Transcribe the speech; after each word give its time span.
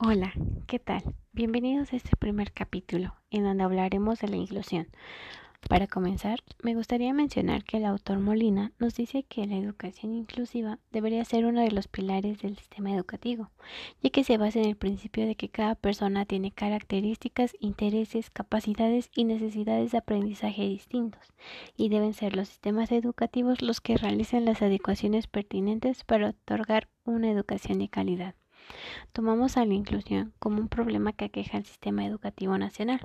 Hola, 0.00 0.32
¿qué 0.68 0.78
tal? 0.78 1.02
Bienvenidos 1.32 1.92
a 1.92 1.96
este 1.96 2.14
primer 2.16 2.52
capítulo, 2.52 3.16
en 3.30 3.42
donde 3.42 3.64
hablaremos 3.64 4.20
de 4.20 4.28
la 4.28 4.36
inclusión. 4.36 4.86
Para 5.68 5.88
comenzar, 5.88 6.38
me 6.62 6.76
gustaría 6.76 7.12
mencionar 7.12 7.64
que 7.64 7.78
el 7.78 7.84
autor 7.84 8.20
Molina 8.20 8.70
nos 8.78 8.94
dice 8.94 9.24
que 9.24 9.44
la 9.48 9.56
educación 9.56 10.14
inclusiva 10.14 10.78
debería 10.92 11.24
ser 11.24 11.46
uno 11.46 11.62
de 11.62 11.72
los 11.72 11.88
pilares 11.88 12.38
del 12.38 12.56
sistema 12.56 12.94
educativo, 12.94 13.50
ya 14.00 14.10
que 14.10 14.22
se 14.22 14.38
basa 14.38 14.60
en 14.60 14.66
el 14.66 14.76
principio 14.76 15.26
de 15.26 15.34
que 15.34 15.48
cada 15.48 15.74
persona 15.74 16.26
tiene 16.26 16.52
características, 16.52 17.56
intereses, 17.58 18.30
capacidades 18.30 19.10
y 19.16 19.24
necesidades 19.24 19.90
de 19.90 19.98
aprendizaje 19.98 20.62
distintos, 20.62 21.34
y 21.76 21.88
deben 21.88 22.14
ser 22.14 22.36
los 22.36 22.46
sistemas 22.46 22.92
educativos 22.92 23.62
los 23.62 23.80
que 23.80 23.96
realicen 23.96 24.44
las 24.44 24.62
adecuaciones 24.62 25.26
pertinentes 25.26 26.04
para 26.04 26.28
otorgar 26.28 26.86
una 27.04 27.32
educación 27.32 27.80
de 27.80 27.88
calidad. 27.88 28.36
Tomamos 29.12 29.56
a 29.56 29.64
la 29.64 29.74
inclusión 29.74 30.32
como 30.38 30.60
un 30.60 30.68
problema 30.68 31.12
que 31.12 31.26
aqueja 31.26 31.56
al 31.56 31.64
sistema 31.64 32.04
educativo 32.06 32.56
nacional. 32.58 33.00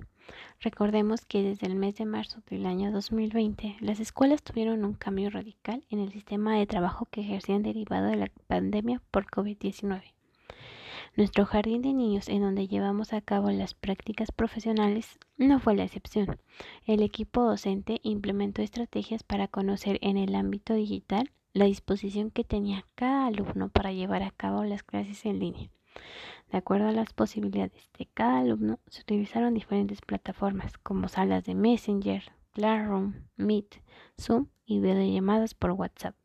Recordemos 0.59 1.26
que 1.26 1.44
desde 1.44 1.67
el 1.67 1.76
mes 1.76 1.95
de 1.95 2.05
marzo 2.05 2.41
del 2.49 2.66
año 2.66 2.91
2020 2.91 3.77
las 3.80 3.99
escuelas 3.99 4.44
tuvieron 4.44 4.86
un 4.86 4.94
cambio 4.94 5.30
radical 5.30 5.84
en 5.89 5.99
el 5.99 6.12
sistema 6.12 6.58
de 6.58 6.67
trabajo 6.67 7.08
que 7.12 7.22
ejercían 7.22 7.63
derivado 7.63 8.08
de 8.08 8.17
la 8.17 8.31
pandemia 8.48 9.02
por 9.12 9.26
COVID-19. 9.26 10.13
Nuestro 11.16 11.45
jardín 11.45 11.84
de 11.84 11.94
niños 11.94 12.27
en 12.27 12.41
donde 12.41 12.67
llevamos 12.67 13.14
a 13.14 13.22
cabo 13.22 13.52
las 13.52 13.75
prácticas 13.75 14.31
profesionales 14.31 15.20
no 15.38 15.59
fue 15.59 15.75
la 15.75 15.84
excepción. 15.84 16.39
El 16.88 17.03
equipo 17.03 17.44
docente 17.44 18.00
implementó 18.02 18.61
estrategias 18.64 19.23
para 19.23 19.48
conocer 19.48 20.00
en 20.02 20.17
el 20.17 20.34
ámbito 20.34 20.73
digital 20.73 21.30
la 21.54 21.66
disposición 21.66 22.32
que 22.32 22.44
tenía 22.44 22.86
cada 22.96 23.28
alumno 23.28 23.70
para 23.70 23.94
llevar 23.94 24.23
a 24.23 24.32
cabo 24.32 24.64
las 24.64 24.84
clases 24.84 25.26
en 25.26 25.40
línea. 25.40 25.70
De 26.52 26.58
acuerdo 26.58 26.88
a 26.88 26.92
las 26.92 27.14
posibilidades 27.14 27.90
de 27.98 28.08
cada 28.14 28.40
alumno, 28.40 28.80
se 28.88 29.02
utilizaron 29.02 29.54
diferentes 29.54 30.02
plataformas 30.02 30.78
como 30.80 31.08
salas 31.08 31.44
de 31.45 31.56
Messenger, 31.56 32.23
Classroom, 32.52 33.14
Meet, 33.38 33.82
Zoom 34.20 34.48
y 34.66 34.80
videollamadas 34.80 35.54
por 35.54 35.72
WhatsApp. 35.72 36.16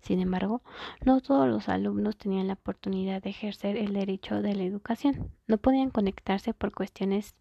Sin 0.00 0.20
embargo, 0.20 0.62
no 1.04 1.20
todos 1.20 1.48
los 1.48 1.68
alumnos 1.68 2.16
tenían 2.16 2.48
la 2.48 2.54
oportunidad 2.54 3.22
de 3.22 3.30
ejercer 3.30 3.76
el 3.76 3.92
derecho 3.92 4.42
de 4.42 4.54
la 4.54 4.64
educación. 4.64 5.30
No 5.46 5.58
podían 5.58 5.90
conectarse 5.90 6.54
por 6.54 6.74
cuestiones 6.74 7.36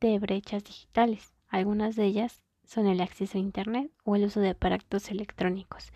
de 0.00 0.18
brechas 0.18 0.62
digitales. 0.64 1.32
Algunas 1.48 1.96
de 1.96 2.04
ellas 2.04 2.42
son 2.64 2.86
el 2.86 3.00
acceso 3.00 3.38
a 3.38 3.40
Internet 3.40 3.90
o 4.04 4.16
el 4.16 4.24
uso 4.24 4.40
de 4.40 4.50
aparatos 4.50 5.10
electrónicos, 5.10 5.92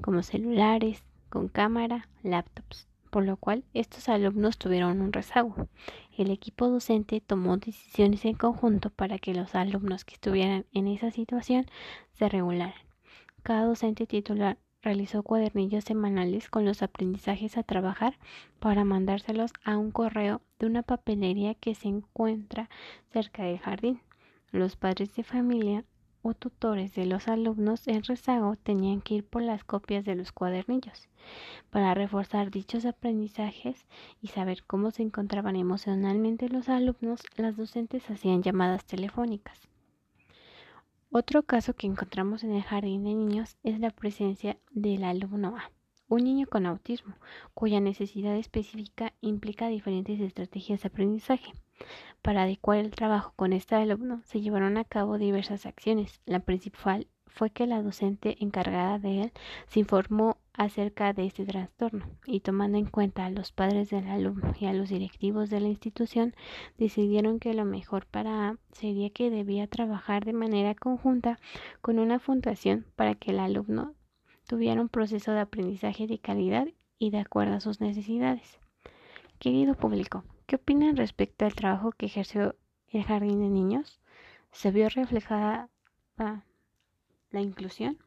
como 0.00 0.22
celulares, 0.22 1.04
con 1.28 1.48
cámara, 1.48 2.08
laptops, 2.22 2.88
por 3.10 3.24
lo 3.24 3.36
cual 3.36 3.64
estos 3.74 4.08
alumnos 4.08 4.58
tuvieron 4.58 5.00
un 5.00 5.12
rezago. 5.12 5.68
El 6.16 6.30
equipo 6.30 6.68
docente 6.68 7.20
tomó 7.20 7.56
decisiones 7.56 8.24
en 8.24 8.34
conjunto 8.34 8.90
para 8.90 9.18
que 9.18 9.34
los 9.34 9.54
alumnos 9.54 10.04
que 10.04 10.14
estuvieran 10.14 10.66
en 10.72 10.88
esa 10.88 11.10
situación 11.10 11.66
se 12.12 12.28
regularan. 12.28 12.74
Cada 13.42 13.64
docente 13.64 14.06
titular 14.06 14.58
realizó 14.82 15.22
cuadernillos 15.22 15.84
semanales 15.84 16.48
con 16.48 16.64
los 16.64 16.82
aprendizajes 16.82 17.56
a 17.56 17.62
trabajar 17.62 18.18
para 18.58 18.84
mandárselos 18.84 19.52
a 19.64 19.76
un 19.76 19.90
correo 19.90 20.40
de 20.58 20.66
una 20.66 20.82
papelería 20.82 21.54
que 21.54 21.74
se 21.74 21.88
encuentra 21.88 22.68
cerca 23.12 23.44
del 23.44 23.58
jardín. 23.58 24.00
Los 24.50 24.76
padres 24.76 25.14
de 25.14 25.24
familia 25.24 25.84
tutores 26.34 26.94
de 26.94 27.06
los 27.06 27.28
alumnos 27.28 27.86
en 27.88 28.02
rezago 28.02 28.56
tenían 28.56 29.00
que 29.00 29.14
ir 29.14 29.24
por 29.24 29.42
las 29.42 29.64
copias 29.64 30.04
de 30.04 30.14
los 30.14 30.32
cuadernillos. 30.32 31.08
Para 31.70 31.94
reforzar 31.94 32.50
dichos 32.50 32.84
aprendizajes 32.84 33.86
y 34.20 34.28
saber 34.28 34.64
cómo 34.64 34.90
se 34.90 35.02
encontraban 35.02 35.56
emocionalmente 35.56 36.48
los 36.48 36.68
alumnos, 36.68 37.20
las 37.36 37.56
docentes 37.56 38.08
hacían 38.10 38.42
llamadas 38.42 38.84
telefónicas. 38.84 39.68
Otro 41.10 41.42
caso 41.42 41.74
que 41.74 41.86
encontramos 41.86 42.44
en 42.44 42.52
el 42.52 42.62
jardín 42.62 43.04
de 43.04 43.14
niños 43.14 43.56
es 43.62 43.80
la 43.80 43.90
presencia 43.90 44.58
del 44.70 45.04
alumno 45.04 45.56
A, 45.56 45.70
un 46.08 46.24
niño 46.24 46.46
con 46.46 46.66
autismo, 46.66 47.14
cuya 47.54 47.80
necesidad 47.80 48.36
específica 48.36 49.14
implica 49.20 49.68
diferentes 49.68 50.20
estrategias 50.20 50.82
de 50.82 50.88
aprendizaje. 50.88 51.52
Para 52.22 52.42
adecuar 52.42 52.78
el 52.78 52.90
trabajo 52.90 53.32
con 53.36 53.52
este 53.52 53.74
alumno 53.74 54.22
se 54.24 54.40
llevaron 54.40 54.76
a 54.76 54.84
cabo 54.84 55.18
diversas 55.18 55.66
acciones. 55.66 56.20
La 56.26 56.40
principal 56.40 57.06
fue 57.26 57.50
que 57.50 57.66
la 57.66 57.82
docente 57.82 58.36
encargada 58.40 58.98
de 58.98 59.22
él 59.22 59.32
se 59.68 59.80
informó 59.80 60.38
acerca 60.54 61.12
de 61.12 61.24
este 61.24 61.44
trastorno 61.44 62.06
y 62.26 62.40
tomando 62.40 62.78
en 62.78 62.86
cuenta 62.86 63.24
a 63.24 63.30
los 63.30 63.52
padres 63.52 63.90
del 63.90 64.08
alumno 64.08 64.52
y 64.58 64.66
a 64.66 64.72
los 64.72 64.88
directivos 64.88 65.50
de 65.50 65.60
la 65.60 65.68
institución, 65.68 66.34
decidieron 66.78 67.38
que 67.38 67.54
lo 67.54 67.64
mejor 67.64 68.06
para 68.06 68.56
sería 68.72 69.10
que 69.10 69.30
debía 69.30 69.68
trabajar 69.68 70.24
de 70.24 70.32
manera 70.32 70.74
conjunta 70.74 71.38
con 71.80 72.00
una 72.00 72.18
fundación 72.18 72.86
para 72.96 73.14
que 73.14 73.30
el 73.30 73.38
alumno 73.38 73.94
tuviera 74.48 74.80
un 74.80 74.88
proceso 74.88 75.30
de 75.30 75.40
aprendizaje 75.40 76.08
de 76.08 76.18
calidad 76.18 76.66
y 76.98 77.10
de 77.10 77.18
acuerdo 77.18 77.54
a 77.54 77.60
sus 77.60 77.80
necesidades. 77.80 78.58
Querido 79.38 79.74
público, 79.74 80.24
¿Qué 80.48 80.56
opinan 80.56 80.96
respecto 80.96 81.44
al 81.44 81.54
trabajo 81.54 81.92
que 81.92 82.06
ejerció 82.06 82.56
el 82.88 83.04
jardín 83.04 83.40
de 83.40 83.50
niños? 83.50 84.00
¿Se 84.50 84.70
vio 84.70 84.88
reflejada 84.88 85.68
la 86.16 87.40
inclusión? 87.42 87.98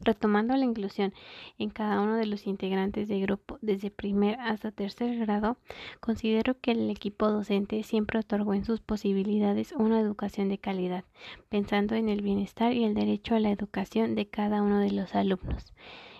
Retomando 0.00 0.54
la 0.54 0.66
inclusión 0.66 1.14
en 1.56 1.70
cada 1.70 2.02
uno 2.02 2.16
de 2.16 2.26
los 2.26 2.46
integrantes 2.46 3.08
del 3.08 3.22
grupo 3.22 3.56
desde 3.62 3.90
primer 3.90 4.38
hasta 4.38 4.70
tercer 4.70 5.16
grado, 5.16 5.56
considero 5.98 6.60
que 6.60 6.72
el 6.72 6.90
equipo 6.90 7.30
docente 7.30 7.82
siempre 7.84 8.18
otorgó 8.18 8.52
en 8.52 8.66
sus 8.66 8.82
posibilidades 8.82 9.72
una 9.72 10.00
educación 10.00 10.50
de 10.50 10.58
calidad, 10.58 11.04
pensando 11.48 11.94
en 11.94 12.10
el 12.10 12.20
bienestar 12.20 12.74
y 12.74 12.84
el 12.84 12.92
derecho 12.92 13.34
a 13.34 13.40
la 13.40 13.50
educación 13.50 14.14
de 14.14 14.28
cada 14.28 14.60
uno 14.60 14.78
de 14.78 14.90
los 14.90 15.14
alumnos 15.14 15.72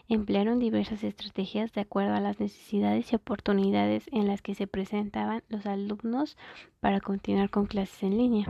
emplearon 0.09 0.59
diversas 0.59 1.03
estrategias 1.03 1.72
de 1.72 1.81
acuerdo 1.81 2.15
a 2.15 2.20
las 2.20 2.38
necesidades 2.38 3.12
y 3.12 3.16
oportunidades 3.16 4.04
en 4.12 4.26
las 4.26 4.42
que 4.42 4.54
se 4.54 4.66
presentaban 4.66 5.42
los 5.48 5.65
alumnos 5.66 6.37
para 6.81 7.00
continuar 7.00 7.48
con 7.50 7.66
clases 7.66 8.03
en 8.03 8.19
línea. 8.19 8.47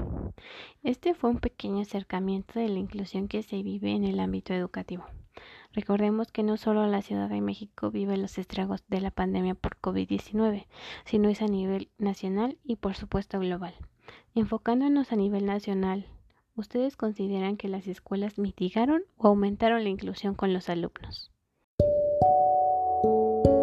Este 0.83 1.15
fue 1.15 1.31
un 1.31 1.39
pequeño 1.39 1.83
acercamiento 1.83 2.59
de 2.59 2.69
la 2.69 2.79
inclusión 2.79 3.29
que 3.29 3.43
se 3.43 3.63
vive 3.63 3.93
en 3.93 4.05
el 4.05 4.19
ámbito 4.19 4.53
educativo. 4.53 5.05
Recordemos 5.73 6.31
que 6.31 6.45
no 6.45 6.57
solo 6.57 6.87
la 6.87 7.03
Ciudad 7.03 7.29
de 7.29 7.41
México 7.41 7.91
vive 7.91 8.17
los 8.17 8.39
estragos 8.39 8.85
de 8.89 9.01
la 9.01 9.11
pandemia 9.11 9.55
por 9.55 9.77
COVID-19, 9.81 10.67
sino 11.05 11.29
es 11.29 11.43
a 11.43 11.47
nivel 11.47 11.91
nacional 11.99 12.59
y 12.63 12.77
por 12.77 12.95
supuesto 12.95 13.41
global. 13.41 13.75
Enfocándonos 14.37 15.13
a 15.13 15.17
nivel 15.17 15.47
nacional, 15.47 16.07
¿ustedes 16.55 16.97
consideran 16.97 17.57
que 17.57 17.69
las 17.69 17.89
escuelas 17.89 18.39
mitigaron 18.39 19.03
o 19.17 19.29
aumentaron 19.29 19.83
la 19.83 19.91
inclusión 19.91 20.35
con 20.35 20.53
los 20.53 20.69
alumnos? 20.69 21.34
you 23.05 23.54